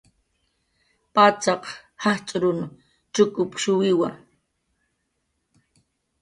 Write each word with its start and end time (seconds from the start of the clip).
Patzaq 1.13 1.63
jajch'urun 2.01 2.59
chukushuwiwa 3.13 4.09